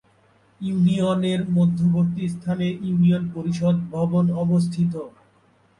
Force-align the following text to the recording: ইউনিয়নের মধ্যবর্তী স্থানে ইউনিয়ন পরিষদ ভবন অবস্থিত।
ইউনিয়নের 0.61 1.41
মধ্যবর্তী 1.49 2.23
স্থানে 2.27 2.67
ইউনিয়ন 2.81 3.23
পরিষদ 3.35 3.75
ভবন 3.91 4.25
অবস্থিত। 4.43 4.93